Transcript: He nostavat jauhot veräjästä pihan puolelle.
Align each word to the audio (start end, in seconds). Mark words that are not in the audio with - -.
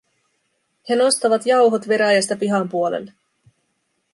He 0.89 0.95
nostavat 1.01 1.45
jauhot 1.45 1.85
veräjästä 1.87 2.35
pihan 2.35 2.69
puolelle. 2.69 3.13